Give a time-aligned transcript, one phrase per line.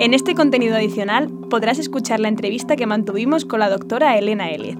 [0.00, 4.78] En este contenido adicional podrás escuchar la entrevista que mantuvimos con la doctora Elena Eliez.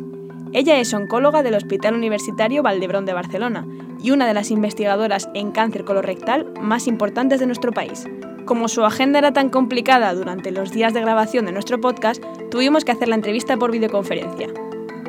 [0.52, 3.66] Ella es oncóloga del Hospital Universitario Valdebrón de Barcelona
[4.00, 8.06] y una de las investigadoras en cáncer colorectal más importantes de nuestro país.
[8.44, 12.22] Como su agenda era tan complicada durante los días de grabación de nuestro podcast,
[12.52, 14.48] tuvimos que hacer la entrevista por videoconferencia.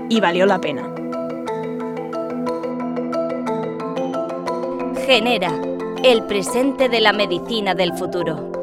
[0.09, 0.91] Y valió la pena.
[5.05, 5.51] Genera,
[6.03, 8.59] el presente de la medicina del futuro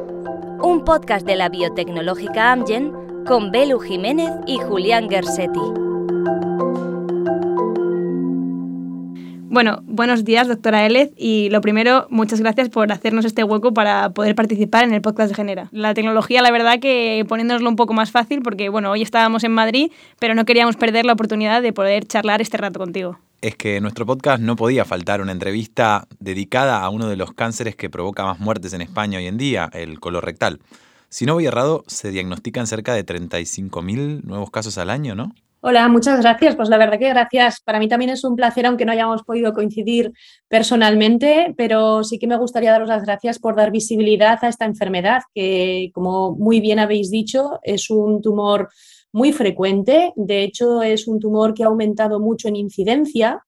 [0.61, 2.91] un podcast de la biotecnológica Amgen
[3.27, 5.59] con Belu Jiménez y Julián Gersetti.
[9.49, 11.11] Bueno, buenos días, doctora Elez.
[11.15, 15.29] Y lo primero, muchas gracias por hacernos este hueco para poder participar en el podcast
[15.29, 15.69] de Genera.
[15.71, 19.51] La tecnología, la verdad, que poniéndoslo un poco más fácil, porque bueno, hoy estábamos en
[19.51, 23.77] Madrid, pero no queríamos perder la oportunidad de poder charlar este rato contigo es que
[23.77, 27.89] en nuestro podcast no podía faltar una entrevista dedicada a uno de los cánceres que
[27.89, 30.59] provoca más muertes en España hoy en día, el colorectal.
[31.09, 35.33] Si no voy errado, se diagnostican cerca de 35.000 nuevos casos al año, ¿no?
[35.61, 36.55] Hola, muchas gracias.
[36.55, 37.61] Pues la verdad que gracias.
[37.61, 40.11] Para mí también es un placer, aunque no hayamos podido coincidir
[40.47, 45.23] personalmente, pero sí que me gustaría daros las gracias por dar visibilidad a esta enfermedad,
[45.33, 48.69] que como muy bien habéis dicho, es un tumor
[49.17, 50.13] muy frecuente.
[50.15, 53.43] De hecho, es un tumor que ha aumentado mucho en incidencia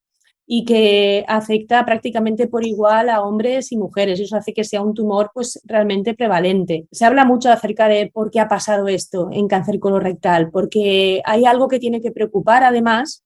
[0.48, 4.20] y que afecta prácticamente por igual a hombres y mujeres.
[4.20, 6.88] Eso hace que sea un tumor pues, realmente prevalente.
[6.92, 11.46] Se habla mucho acerca de por qué ha pasado esto en cáncer colorectal, porque hay
[11.46, 13.24] algo que tiene que preocupar además,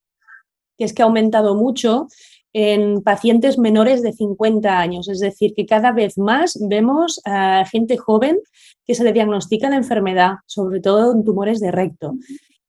[0.78, 2.08] que es que ha aumentado mucho
[2.54, 5.10] en pacientes menores de 50 años.
[5.10, 8.40] Es decir, que cada vez más vemos a gente joven
[8.86, 12.14] que se le diagnostica la enfermedad, sobre todo en tumores de recto.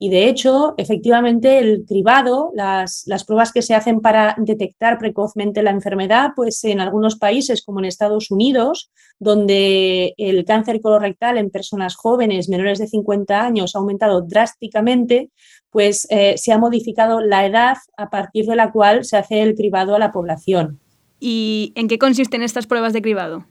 [0.05, 5.63] Y de hecho, efectivamente, el cribado, las, las, pruebas que se hacen para detectar precozmente
[5.63, 11.49] la enfermedad, pues en algunos países como en Estados Unidos, donde el cáncer colorectal en
[11.49, 15.31] personas jóvenes menores de 50 años ha aumentado drásticamente,
[15.71, 19.55] pues eh, se ha modificado la edad a partir de la cual se hace el
[19.55, 20.81] cribado a la población.
[21.19, 23.47] ¿Y en qué consisten estas pruebas de cribado?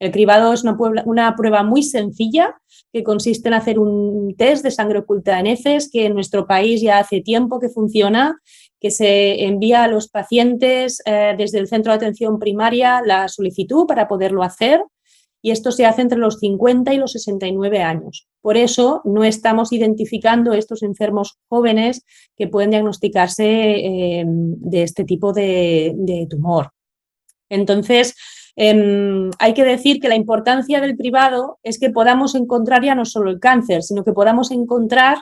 [0.00, 2.56] El cribado es una, una, prueba muy sencilla
[2.92, 6.80] que consiste en hacer un test de sangre oculta en heces que en nuestro país
[6.80, 8.40] ya hace tiempo que funciona,
[8.80, 13.86] que se envía a los pacientes eh, desde el centro de atención primaria la solicitud
[13.86, 14.82] para poderlo hacer
[15.40, 18.26] y esto se hace entre los 50 y los 69 años.
[18.40, 22.04] Por eso no estamos identificando estos enfermos jóvenes
[22.36, 26.70] que pueden diagnosticarse eh, de este tipo de, de tumor.
[27.48, 28.14] Entonces,
[28.60, 33.04] Em, hay que decir que la importancia del privado es que podamos encontrar ya no
[33.04, 35.18] solo el cáncer, sino que podamos encontrar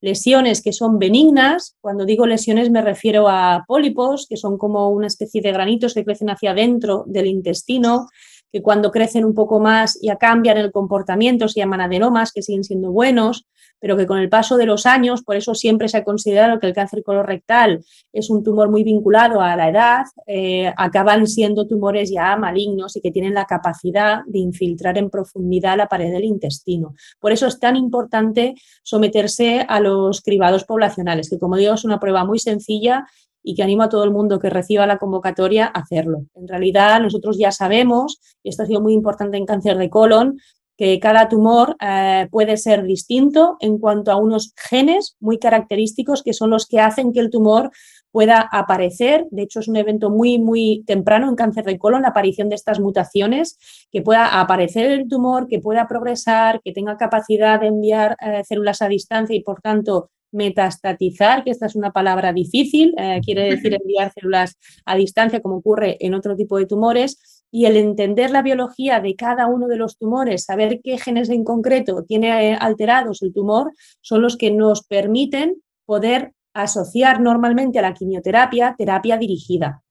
[0.00, 1.74] lesiones que son benignas.
[1.80, 6.04] Cuando digo lesiones me refiero a pólipos, que son como una especie de granitos que
[6.04, 8.06] crecen hacia adentro del intestino,
[8.52, 12.64] que cuando crecen un poco más ya cambian el comportamiento, se llaman adenomas, que siguen
[12.64, 13.46] siendo buenos,
[13.78, 16.66] pero que con el paso de los años, por eso siempre se ha considerado que
[16.66, 22.10] el cáncer colorectal es un tumor muy vinculado a la edad, eh, acaban siendo tumores
[22.10, 26.94] ya malignos y que tienen la capacidad de infiltrar en profundidad la pared del intestino.
[27.20, 32.00] Por eso es tan importante someterse a los cribados poblacionales, que como digo es una
[32.00, 33.04] prueba muy sencilla
[33.48, 36.24] y que animo a todo el mundo que reciba la convocatoria a hacerlo.
[36.34, 40.38] En realidad, nosotros ya sabemos, y esto ha sido muy importante en cáncer de colon,
[40.76, 46.32] que cada tumor eh, puede ser distinto en cuanto a unos genes muy característicos que
[46.32, 47.70] son los que hacen que el tumor
[48.10, 49.26] pueda aparecer.
[49.30, 52.56] De hecho, es un evento muy, muy temprano en cáncer de colon, la aparición de
[52.56, 53.58] estas mutaciones,
[53.92, 58.82] que pueda aparecer el tumor, que pueda progresar, que tenga capacidad de enviar eh, células
[58.82, 63.74] a distancia y, por tanto, metastatizar, que esta es una palabra difícil, eh, quiere decir
[63.74, 68.42] enviar células a distancia, como ocurre en otro tipo de tumores y el entender la
[68.42, 73.22] biología de cada uno de los tumores, saber qué genes en concreto tiene eh, alterados
[73.22, 79.82] el tumor, son los que nos permiten poder asociar normalmente a la quimioterapia terapia dirigida.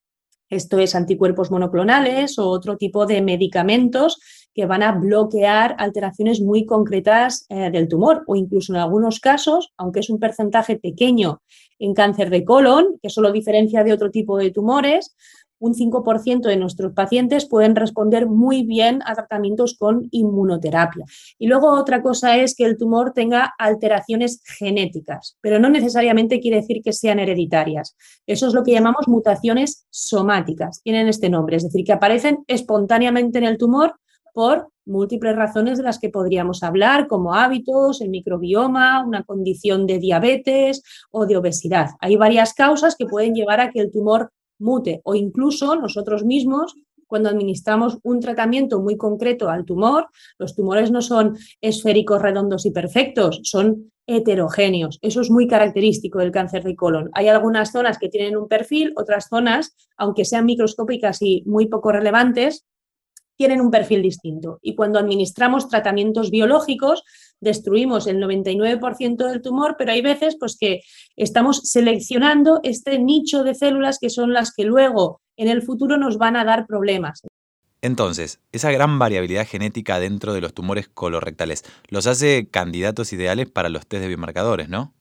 [0.50, 4.20] Esto es anticuerpos monoclonales o otro tipo de medicamentos
[4.56, 9.74] que van a bloquear alteraciones muy concretas eh, del tumor o incluso en algunos casos,
[9.78, 11.42] aunque es un porcentaje pequeño
[11.78, 15.16] en cáncer de colon, que solo diferencia de otro tipo de tumores,
[15.60, 21.06] un 5% de nuestros pacientes pueden responder muy bien a tratamientos con inmunoterapia.
[21.40, 26.58] Y luego otra cosa es que el tumor tenga alteraciones genéticas, pero no necesariamente quiere
[26.58, 27.96] decir que sean hereditarias.
[28.28, 30.82] Eso es lo que llamamos mutaciones somáticas.
[30.84, 33.96] Tienen este nombre, es decir, que aparecen espontáneamente en el tumor
[34.36, 39.98] por múltiples razones de las que podríamos hablar, como hábitos, el microbioma, una condición de
[39.98, 41.92] diabetes o de obesidad.
[42.02, 46.76] Hay varias causas que pueden llevar a que el tumor mute o incluso nosotros mismos
[47.08, 50.08] cuando administramos un tratamiento muy concreto al tumor,
[50.38, 55.00] los tumores no son esféricos, redondos y perfectos, son heterogéneos.
[55.02, 57.10] Eso es muy característico del cáncer de colon.
[57.14, 61.92] Hay algunas zonas que tienen un perfil, otras zonas, aunque sean microscópicas y muy poco
[61.92, 62.66] relevantes,
[63.38, 64.60] tienen un perfil distinto.
[64.62, 67.04] Y cuando administramos tratamientos biológicos,
[67.40, 70.82] destruimos el 99% del tumor, pero hay veces pues, que
[71.16, 76.18] estamos seleccionando este nicho de células que son las que luego en el futuro nos
[76.18, 77.22] van a dar problemas.
[77.82, 83.70] Entonces, esa gran variabilidad genética dentro de los tumores colorectales los hace candidatos ideales para
[83.70, 84.94] los test de biomarcadores, ¿no?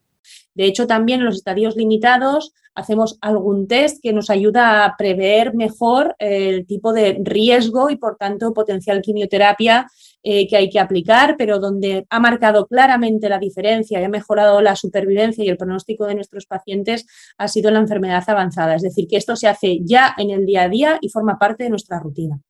[0.54, 5.54] De hecho, también en los estadios limitados hacemos algún test que nos ayuda a prever
[5.54, 9.86] mejor el tipo de riesgo y, por tanto, potencial quimioterapia
[10.22, 14.60] eh, que hay que aplicar, pero donde ha marcado claramente la diferencia y ha mejorado
[14.62, 17.06] la supervivencia y el pronóstico de nuestros pacientes
[17.36, 18.74] ha sido la enfermedad avanzada.
[18.74, 21.64] Es decir, que esto se hace ya en el día a día y forma parte
[21.64, 22.40] de nuestra rutina.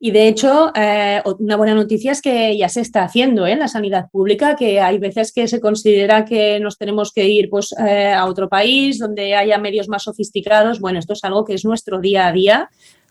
[0.00, 3.52] Y de hecho, eh, una buena noticia es que ya se está haciendo ¿eh?
[3.52, 7.50] en la sanidad pública, que hay veces que se considera que nos tenemos que ir
[7.50, 10.78] pues, eh, a otro país donde haya medios más sofisticados.
[10.78, 12.70] Bueno, esto es algo que es nuestro día a día.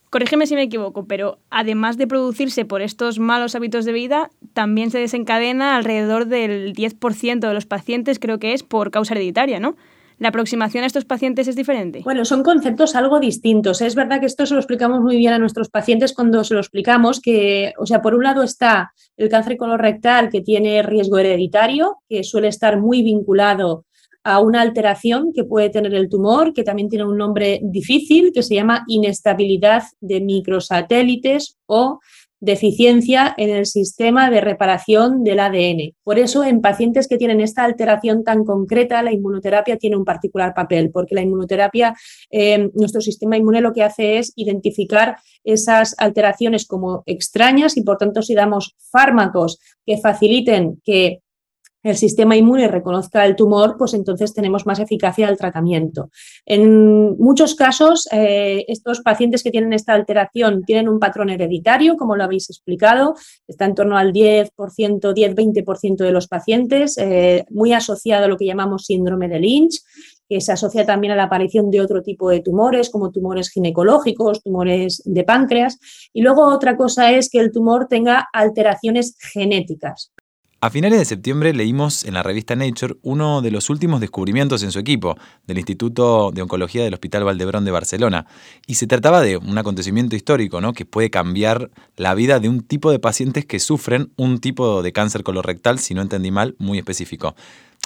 [0.09, 4.89] Corrígeme si me equivoco, pero además de producirse por estos malos hábitos de vida, también
[4.89, 9.75] se desencadena alrededor del 10% de los pacientes, creo que es por causa hereditaria, ¿no?
[10.19, 12.01] ¿La aproximación a estos pacientes es diferente?
[12.03, 13.81] Bueno, son conceptos algo distintos.
[13.81, 16.59] Es verdad que esto se lo explicamos muy bien a nuestros pacientes cuando se lo
[16.59, 21.97] explicamos que, o sea, por un lado está el cáncer colorectal que tiene riesgo hereditario,
[22.09, 23.85] que suele estar muy vinculado
[24.23, 28.43] a una alteración que puede tener el tumor, que también tiene un nombre difícil, que
[28.43, 31.99] se llama inestabilidad de microsatélites o
[32.39, 35.95] deficiencia en el sistema de reparación del ADN.
[36.03, 40.53] Por eso, en pacientes que tienen esta alteración tan concreta, la inmunoterapia tiene un particular
[40.53, 41.95] papel, porque la inmunoterapia,
[42.29, 47.97] eh, nuestro sistema inmune lo que hace es identificar esas alteraciones como extrañas y, por
[47.97, 51.21] tanto, si damos fármacos que faciliten que
[51.83, 56.09] el sistema inmune reconozca el tumor, pues entonces tenemos más eficacia del tratamiento.
[56.45, 62.15] En muchos casos, eh, estos pacientes que tienen esta alteración tienen un patrón hereditario, como
[62.15, 63.15] lo habéis explicado,
[63.47, 68.45] está en torno al 10%, 10-20% de los pacientes, eh, muy asociado a lo que
[68.45, 69.81] llamamos síndrome de Lynch
[70.29, 74.43] que se asocia también a la aparición de otro tipo de tumores, como tumores ginecológicos,
[74.43, 75.79] tumores de páncreas.
[76.13, 80.11] Y luego otra cosa es que el tumor tenga alteraciones genéticas.
[80.59, 84.71] A finales de septiembre leímos en la revista Nature uno de los últimos descubrimientos en
[84.71, 85.15] su equipo,
[85.45, 88.25] del Instituto de Oncología del Hospital Valdebrón de Barcelona,
[88.65, 90.73] y se trataba de un acontecimiento histórico ¿no?
[90.73, 94.91] que puede cambiar la vida de un tipo de pacientes que sufren un tipo de
[94.91, 97.35] cáncer colorectal, si no entendí mal, muy específico.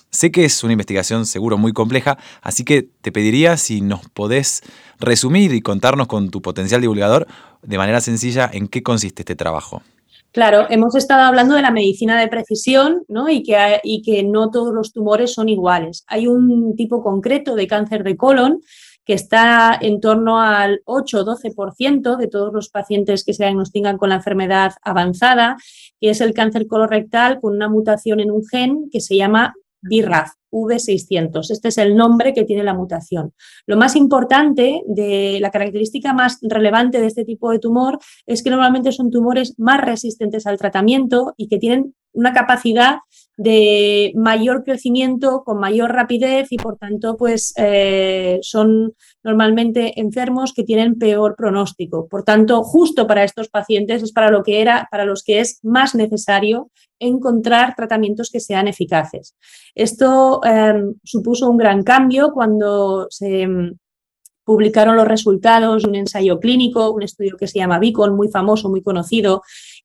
[0.09, 4.61] Sé que es una investigación seguro muy compleja, así que te pediría si nos podés
[4.97, 7.27] resumir y contarnos con tu potencial divulgador
[7.63, 9.83] de manera sencilla en qué consiste este trabajo.
[10.31, 13.29] Claro, hemos estado hablando de la medicina de precisión ¿no?
[13.29, 16.05] y, que, y que no todos los tumores son iguales.
[16.07, 18.61] Hay un tipo concreto de cáncer de colon
[19.03, 24.15] que está en torno al 8-12% de todos los pacientes que se diagnostican con la
[24.15, 25.57] enfermedad avanzada,
[25.99, 30.31] que es el cáncer colorectal con una mutación en un gen que se llama BRAF.
[30.51, 31.49] V600.
[31.49, 33.33] Este es el nombre que tiene la mutación.
[33.65, 38.49] Lo más importante, de la característica más relevante de este tipo de tumor es que
[38.49, 42.97] normalmente son tumores más resistentes al tratamiento y que tienen una capacidad
[43.41, 48.93] de mayor crecimiento, con mayor rapidez y por tanto pues eh, son
[49.23, 52.07] normalmente enfermos que tienen peor pronóstico.
[52.07, 55.59] Por tanto, justo para estos pacientes es para lo que era, para los que es
[55.63, 56.69] más necesario
[56.99, 59.35] encontrar tratamientos que sean eficaces.
[59.73, 63.73] Esto em, supuso un gran cambio cuando se em,
[64.43, 68.69] publicaron los resultados de un ensayo clínico, un estudio que se llama Beacon, muy famoso,
[68.69, 69.41] muy conocido,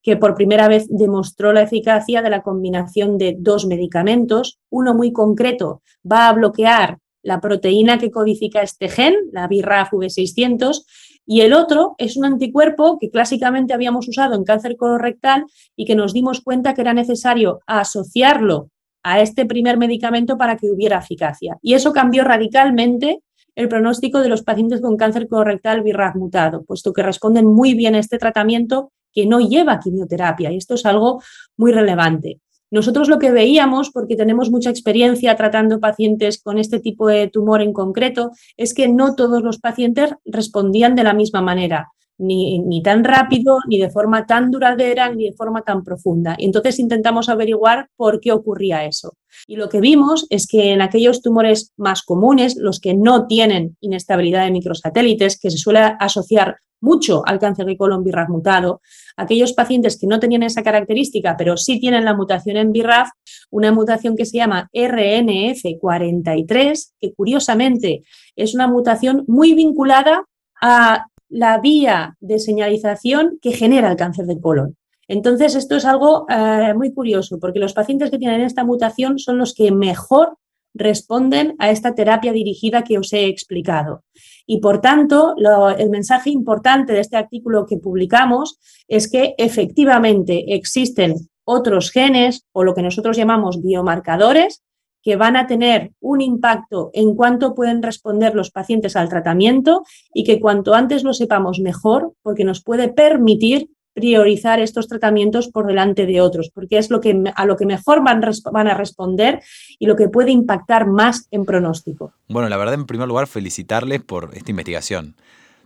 [0.06, 4.60] que por primera vez demostró la eficacia de la combinación de dos medicamentos.
[4.70, 10.84] Uno muy concreto va a bloquear la proteína que codifica este gen, la BRAF V600,
[11.26, 15.44] y el otro es un anticuerpo que clásicamente habíamos usado en cáncer colorectal
[15.74, 18.70] y que nos dimos cuenta que era necesario asociarlo
[19.02, 21.58] a este primer medicamento para que hubiera eficacia.
[21.62, 23.22] Y eso cambió radicalmente
[23.56, 27.96] el pronóstico de los pacientes con cáncer colorectal BRAF mutado, puesto que responden muy bien
[27.96, 30.52] a este tratamiento que no lleva quimioterapia.
[30.52, 31.22] Y esto es algo
[31.56, 32.40] muy relevante.
[32.70, 37.62] Nosotros lo que veíamos, porque tenemos mucha experiencia tratando pacientes con este tipo de tumor
[37.62, 42.82] en concreto, es que no todos los pacientes respondían de la misma manera, ni, ni,
[42.82, 46.34] tan rápido, ni de forma tan duradera, ni de forma tan profunda.
[46.38, 49.14] Y entonces intentamos averiguar por qué ocurría eso.
[49.46, 53.76] Y lo que vimos es que en aquellos tumores más comunes, los que no tienen
[53.80, 56.56] inestabilidad de microsatélites, que se suele asociar
[56.86, 58.80] mucho al cáncer de colon BRAF mutado.
[59.16, 63.08] Aquellos pacientes que no tenían esa característica, pero sí tienen la mutación en BRAF,
[63.50, 68.04] una mutación que se llama RNF43, que curiosamente
[68.36, 70.22] es una mutación muy vinculada
[70.62, 74.76] a la vía de señalización que genera el cáncer de colon.
[75.08, 79.38] Entonces, esto es algo eh, muy curioso, porque los pacientes que tienen esta mutación son
[79.38, 80.36] los que mejor
[80.76, 84.04] responden a esta terapia dirigida que os he explicado.
[84.46, 85.34] Y por tanto,
[85.76, 92.64] el mensaje importante de este artículo que publicamos es que efectivamente existen otros genes o
[92.64, 94.62] lo que nosotros llamamos biomarcadores
[95.02, 100.24] que van a tener un impacto en cuanto pueden responder los pacientes al tratamiento y
[100.24, 106.04] que cuanto antes lo sepamos mejor porque nos puede permitir priorizar estos tratamientos por delante
[106.04, 108.20] de otros, porque es lo que, a lo que mejor van,
[108.52, 109.42] van, a responder
[109.78, 112.12] y lo que puede impactar más en pronóstico.
[112.28, 115.16] Bueno, la verdad, en primer lugar, felicitarles por esta investigación.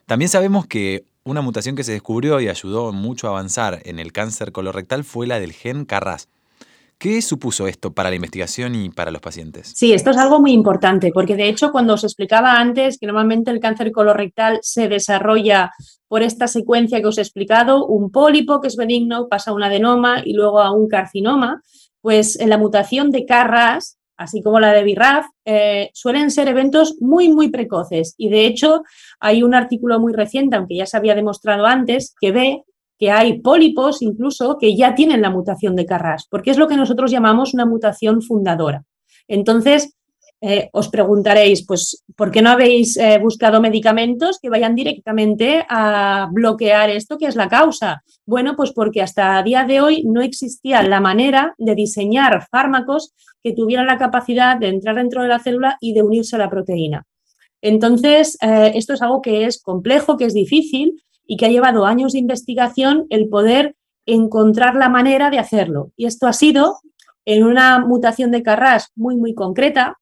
[0.06, 4.12] También sabemos que una mutación que se descubrió y ayudó mucho a avanzar en el
[4.12, 6.28] cáncer colorectal fue la del gen Carras.
[7.00, 9.72] ¿Qué supuso esto para la investigación y para los pacientes?
[9.74, 13.50] Sí, esto es algo muy importante, porque de hecho cuando os explicaba antes que normalmente
[13.50, 15.70] el cáncer colorectal se desarrolla
[16.08, 19.62] por esta secuencia que os he explicado, un pólipo que es benigno pasa a un
[19.62, 21.62] adenoma y luego a un carcinoma,
[22.02, 26.96] pues en la mutación de CARRAS, así como la de BRAF, eh, suelen ser eventos
[27.00, 28.14] muy, muy precoces.
[28.18, 28.82] Y de hecho
[29.20, 32.64] hay un artículo muy reciente, aunque ya se había demostrado antes, que ve
[33.00, 36.76] que hay pólipos incluso que ya tienen la mutación de Carras, porque es lo que
[36.76, 38.84] nosotros llamamos una mutación fundadora.
[39.26, 39.96] Entonces,
[40.42, 46.28] eh, os preguntaréis, pues, ¿por qué no habéis eh, buscado medicamentos que vayan directamente a
[46.30, 48.02] bloquear esto que es la causa?
[48.26, 53.14] Bueno, pues porque hasta a día de hoy no existía la manera de diseñar fármacos
[53.42, 56.50] que tuvieran la capacidad de entrar dentro de la célula y de unirse a la
[56.50, 57.06] proteína.
[57.62, 61.86] Entonces, eh, esto es algo que es complejo, que es difícil, y que ha llevado
[61.86, 65.92] años de investigación el poder encontrar la manera de hacerlo.
[65.96, 66.80] Y esto ha sido
[67.24, 70.00] en una mutación de Carras muy, muy concreta,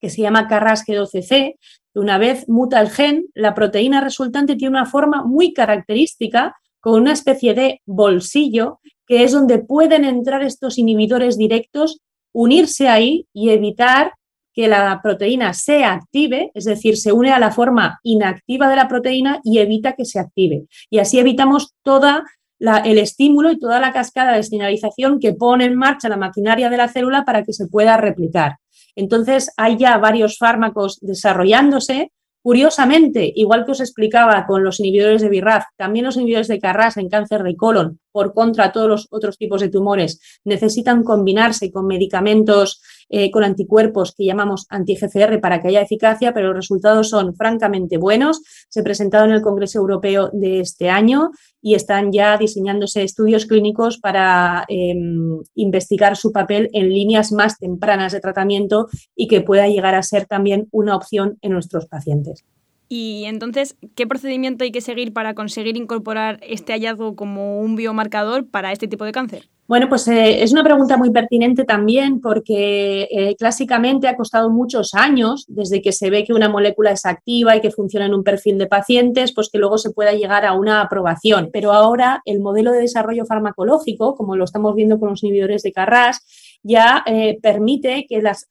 [0.00, 1.56] que se llama Carras G12C.
[1.94, 7.14] Una vez muta el gen, la proteína resultante tiene una forma muy característica, con una
[7.14, 12.00] especie de bolsillo, que es donde pueden entrar estos inhibidores directos,
[12.32, 14.12] unirse ahí y evitar
[14.54, 18.88] que la proteína se active, es decir, se une a la forma inactiva de la
[18.88, 20.66] proteína y evita que se active.
[20.88, 22.22] Y así evitamos todo
[22.60, 26.76] el estímulo y toda la cascada de señalización que pone en marcha la maquinaria de
[26.76, 28.56] la célula para que se pueda replicar.
[28.96, 32.12] Entonces, hay ya varios fármacos desarrollándose
[32.44, 36.98] Curiosamente, igual que os explicaba con los inhibidores de BRAF, también los inhibidores de Carras
[36.98, 41.86] en cáncer de colon, por contra todos los otros tipos de tumores, necesitan combinarse con
[41.86, 42.82] medicamentos
[43.16, 47.96] eh, con anticuerpos que llamamos anti-GCR para que haya eficacia, pero los resultados son francamente
[47.96, 48.42] buenos.
[48.68, 51.30] Se presentaron en el Congreso Europeo de este año
[51.62, 58.10] y están ya diseñándose estudios clínicos para em, investigar su papel en líneas más tempranas
[58.10, 62.44] de tratamiento y que pueda llegar a ser también una opción en nuestros pacientes.
[62.88, 68.50] Y entonces, ¿qué procedimiento hay que seguir para conseguir incorporar este hallazgo como un biomarcador
[68.50, 69.53] para este tipo de cáncer?
[69.66, 74.92] Bueno, pues eh, es una pregunta muy pertinente también porque eh, clásicamente ha costado muchos
[74.92, 78.24] años desde que se ve que una molécula es activa y que funciona en un
[78.24, 81.48] perfil de pacientes, pues que luego se pueda llegar a una aprobación.
[81.50, 85.72] Pero ahora el modelo de desarrollo farmacológico, como lo estamos viendo con los inhibidores de
[85.72, 88.46] Carras, ya eh, permite que las,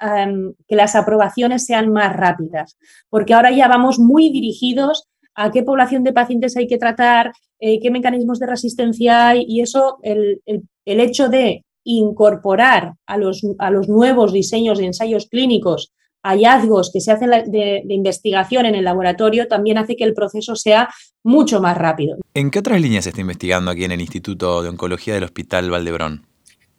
[0.67, 2.77] que las aprobaciones sean más rápidas,
[3.09, 7.89] porque ahora ya vamos muy dirigidos a qué población de pacientes hay que tratar, qué
[7.91, 10.41] mecanismos de resistencia hay y eso, el
[10.85, 15.91] hecho de incorporar a los, a los nuevos diseños de ensayos clínicos
[16.23, 20.89] hallazgos que se hacen de, investigación en el laboratorio también hace que el proceso sea
[21.21, 22.17] mucho más rápido.
[22.33, 25.69] ¿En qué otras líneas se está investigando aquí en el Instituto de Oncología del Hospital
[25.69, 26.25] Valdebrón?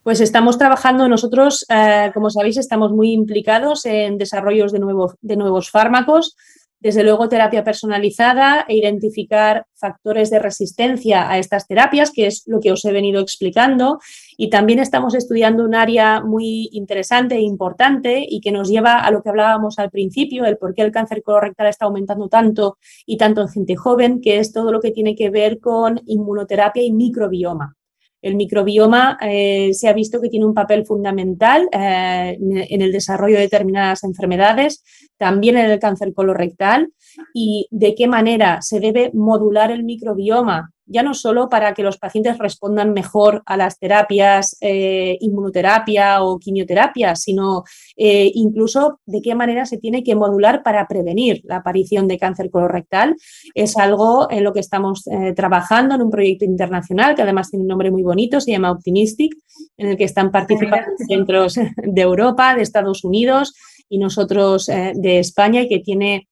[0.03, 4.81] Pues estamos trabajando nosotros, eh, como sabéis, estamos muy implicados en desarrollos de,
[5.23, 6.37] de nuevos fármacos.
[6.85, 12.61] Desde luego, terapia personalizada e identificar factores de resistencia a estas terapias, que es lo
[12.61, 14.01] que os he venido explicando.
[14.37, 19.11] Y también estamos estudiando un área muy interesante e importante y que nos lleva a
[19.11, 22.77] lo que hablábamos al principio, el por qué el cáncer colorectal está aumentando tanto
[23.07, 26.83] y tanto en gente joven, que es todo lo que tiene que ver con inmunoterapia
[26.83, 27.79] y microbioma.
[28.25, 33.37] El microbioma eh, se ha visto que tiene un papel fundamental eh, en el desarrollo
[33.37, 34.83] de determinadas enfermedades.
[35.19, 36.93] También en el cáncer colorectal
[37.33, 41.99] y de qué manera se debe modular el microbioma ya no solo para que los
[41.99, 47.65] pacientes respondan mejor a las terapias, eh, inmunoterapia o quimioterapia, sino
[47.97, 52.51] eh, incluso de qué manera se tiene que modular para prevenir la aparición de cáncer
[52.51, 53.17] colorectal.
[53.55, 57.63] Es algo en lo que estamos eh, trabajando en un proyecto internacional que además tiene
[57.63, 59.35] un nombre muy bonito, se llama Optimistic,
[59.77, 63.55] en el que están participando centros de Europa, de Estados Unidos
[63.89, 66.29] y nosotros de España y que tiene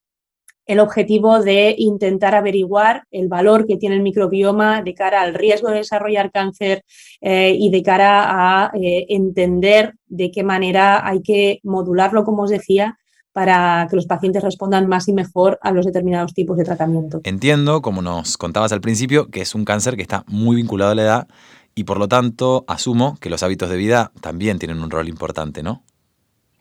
[0.66, 5.68] el objetivo de intentar averiguar el valor que tiene el microbioma de cara al riesgo
[5.68, 6.85] de desarrollar cáncer
[7.21, 12.50] eh, y de cara a eh, entender de qué manera hay que modularlo, como os
[12.50, 12.97] decía,
[13.32, 17.21] para que los pacientes respondan más y mejor a los determinados tipos de tratamiento.
[17.25, 20.94] Entiendo, como nos contabas al principio, que es un cáncer que está muy vinculado a
[20.94, 21.28] la edad
[21.75, 25.62] y por lo tanto asumo que los hábitos de vida también tienen un rol importante,
[25.62, 25.82] ¿no?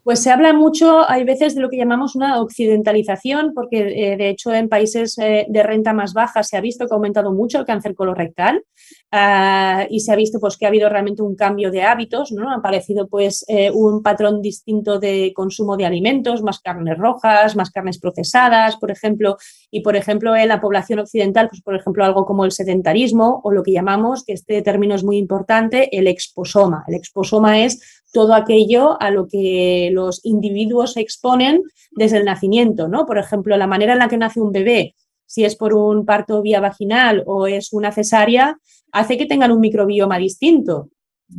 [0.04, 4.30] Pues se habla mucho, hay veces, de lo que llamamos una occidentalización, porque eh, de
[4.30, 7.60] hecho en países eh, de renta más baja se ha visto que ha aumentado mucho
[7.60, 8.64] el cáncer colorectal
[9.12, 12.50] ah, y se ha visto pues, que ha habido realmente un cambio de hábitos, ¿no?
[12.50, 17.72] Ha aparecido pues, eh, un patrón distinto de consumo de alimentos, más carnes rojas, más
[17.72, 19.38] carnes procesadas, por ejemplo,
[19.70, 23.52] y por ejemplo en la población occidental, pues por ejemplo algo como el sedentarismo o
[23.52, 26.84] lo que llamamos, que este término es muy importante, el exposoma.
[26.88, 32.88] El exposoma es todo aquello a lo que los individuos se exponen desde el nacimiento,
[32.88, 33.06] ¿no?
[33.06, 34.96] Por ejemplo, la manera en la que nace un bebé,
[35.32, 38.58] si es por un parto vía vaginal o es una cesárea,
[38.92, 40.90] hace que tengan un microbioma distinto.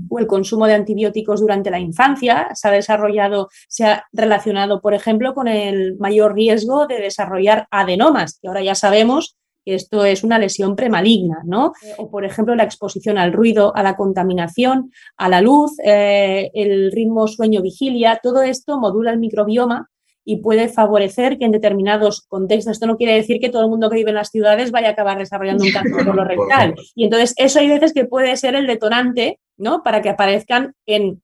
[0.08, 4.94] O el consumo de antibióticos durante la infancia se ha desarrollado, se ha relacionado, por
[4.94, 10.38] ejemplo, con el mayor riesgo de desarrollar adenomas, que ahora ya sabemos esto es una
[10.38, 11.72] lesión premaligna, ¿no?
[11.98, 16.90] O, por ejemplo, la exposición al ruido, a la contaminación, a la luz, eh, el
[16.90, 19.88] ritmo sueño-vigilia, todo esto modula el microbioma
[20.24, 23.90] y puede favorecer que en determinados contextos, esto no quiere decir que todo el mundo
[23.90, 26.74] que vive en las ciudades vaya a acabar desarrollando un cáncer colorectal.
[26.94, 29.82] Y entonces eso hay veces que puede ser el detonante, ¿no?
[29.82, 31.22] Para que aparezcan en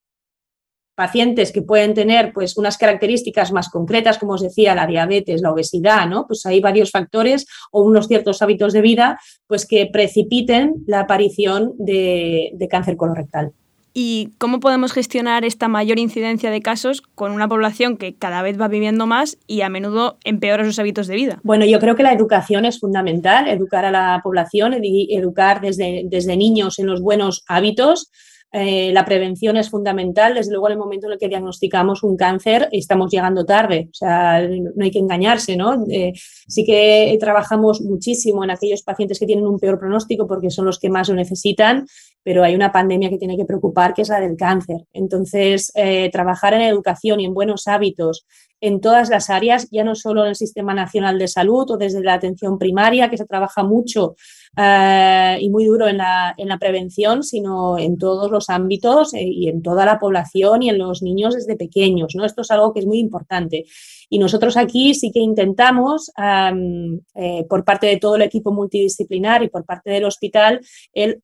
[0.99, 5.53] pacientes que pueden tener pues unas características más concretas, como os decía, la diabetes, la
[5.53, 6.27] obesidad, ¿no?
[6.27, 11.73] Pues hay varios factores o unos ciertos hábitos de vida pues que precipiten la aparición
[11.79, 13.53] de, de cáncer colorectal.
[14.01, 18.57] ¿Y cómo podemos gestionar esta mayor incidencia de casos con una población que cada vez
[18.57, 21.41] va viviendo más y a menudo empeora sus hábitos de vida?
[21.43, 26.37] Bueno, yo creo que la educación es fundamental, educar a la población, educar desde, desde
[26.37, 28.13] niños en los buenos hábitos.
[28.51, 30.35] Eh, la prevención es fundamental.
[30.35, 33.89] Desde luego, en el momento en el que diagnosticamos un cáncer, estamos llegando tarde.
[33.91, 35.85] O sea, no hay que engañarse, ¿no?
[35.91, 40.65] Eh, sí que trabajamos muchísimo en aquellos pacientes que tienen un peor pronóstico porque son
[40.65, 41.87] los que más lo necesitan,
[42.23, 44.87] pero hay una pandemia que tiene que preocupar, que es la del cáncer.
[44.93, 48.27] Entonces, eh, trabajar en educación y en buenos hábitos
[48.61, 52.03] en todas las áreas, ya no solo en el Sistema Nacional de Salud o desde
[52.03, 54.17] la atención primaria, que se trabaja mucho
[54.57, 59.23] eh, y muy duro en la, en la, prevención, sino en todos los ámbitos eh,
[59.23, 62.15] y en toda la población y en los niños desde pequeños.
[62.17, 62.25] ¿no?
[62.25, 63.65] Esto es algo que es muy importante.
[64.11, 69.49] Y nosotros aquí sí que intentamos, eh, por parte de todo el equipo multidisciplinar y
[69.49, 70.61] por parte del hospital,
[70.93, 71.23] el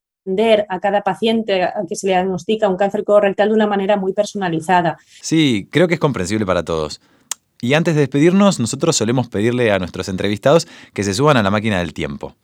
[0.68, 4.96] a cada paciente que se le diagnostica un cáncer colorectal de una manera muy personalizada.
[5.20, 7.00] Sí, creo que es comprensible para todos.
[7.64, 11.50] Y antes de despedirnos, nosotros solemos pedirle a nuestros entrevistados que se suban a la
[11.50, 12.34] máquina del tiempo.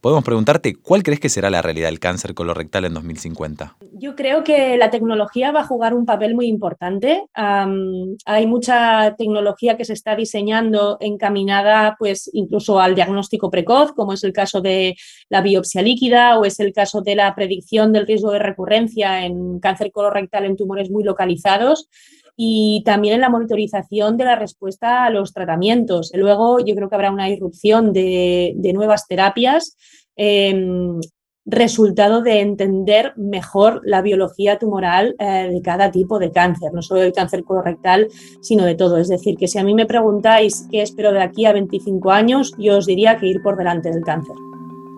[0.00, 3.76] Podemos preguntarte, ¿cuál crees que será la realidad del cáncer colorectal en 2050?
[3.92, 7.26] Yo creo que la tecnología va a jugar un papel muy importante.
[7.34, 14.24] hay mucha tecnología que se está diseñando encaminada pues incluso al diagnóstico precoz, como es
[14.24, 14.96] el caso de
[15.28, 19.60] la biopsia líquida o es el caso de la predicción del riesgo de recurrencia en
[19.60, 21.90] cáncer colorectal en tumores muy localizados
[22.36, 26.12] y también en la monitorización de la respuesta a los tratamientos.
[26.14, 29.76] Luego yo creo que habrá una irrupción de, nuevas terapias,
[30.16, 31.00] em,
[31.46, 37.00] resultado de entender mejor la biología tumoral eh, de cada tipo de cáncer, no solo
[37.00, 38.08] del cáncer colorectal,
[38.42, 38.98] sino de todo.
[38.98, 42.52] Es decir, que si a mí me preguntáis qué espero de aquí a 25 años,
[42.58, 44.34] yo os diría que ir por delante del cáncer.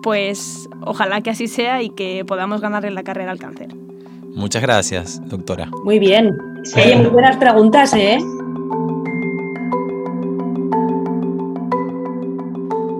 [0.01, 3.69] Pues ojalá que así sea y que podamos ganarle la carrera al cáncer.
[4.35, 5.69] Muchas gracias, doctora.
[5.83, 6.37] Muy bien.
[6.63, 8.17] Sí, muy buenas preguntas, ¿eh?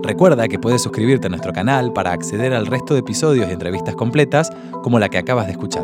[0.04, 3.96] Recuerda que puedes suscribirte a nuestro canal para acceder al resto de episodios y entrevistas
[3.96, 4.50] completas
[4.82, 5.84] como la que acabas de escuchar.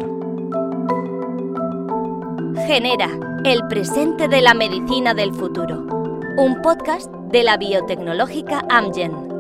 [2.66, 3.10] Genera,
[3.44, 5.86] el presente de la medicina del futuro.
[6.38, 9.35] Un podcast de la biotecnológica Amgen.